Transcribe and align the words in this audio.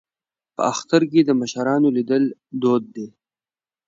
په 0.55 0.61
اختر 0.73 1.01
کې 1.11 1.21
د 1.23 1.29
مشرانو 1.41 1.87
لیدل 1.97 2.23
دود 2.61 2.83
دی. 2.95 3.07